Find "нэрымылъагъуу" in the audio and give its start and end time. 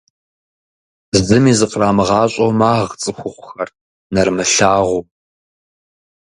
4.13-5.03